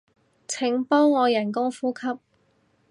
[0.47, 2.07] 請幫我人工呼吸